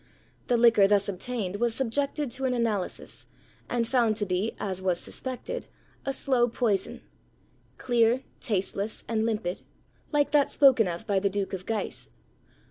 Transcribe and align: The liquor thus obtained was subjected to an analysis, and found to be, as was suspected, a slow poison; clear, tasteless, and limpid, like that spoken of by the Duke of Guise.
The 0.47 0.57
liquor 0.57 0.87
thus 0.87 1.07
obtained 1.07 1.57
was 1.57 1.75
subjected 1.75 2.31
to 2.31 2.45
an 2.45 2.55
analysis, 2.55 3.27
and 3.69 3.87
found 3.87 4.15
to 4.15 4.25
be, 4.25 4.55
as 4.59 4.81
was 4.81 4.99
suspected, 4.99 5.67
a 6.07 6.11
slow 6.11 6.47
poison; 6.49 7.01
clear, 7.77 8.23
tasteless, 8.39 9.03
and 9.07 9.27
limpid, 9.27 9.61
like 10.11 10.31
that 10.31 10.51
spoken 10.51 10.87
of 10.87 11.05
by 11.05 11.19
the 11.19 11.29
Duke 11.29 11.53
of 11.53 11.67
Guise. 11.67 12.09